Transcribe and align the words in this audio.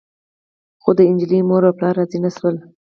خو 0.81 0.89
د 0.97 0.99
نجلۍ 1.13 1.41
مور 1.49 1.61
او 1.67 1.73
پلار 1.77 1.93
راضي 1.99 2.19
نه 2.25 2.31
شول. 2.35 2.55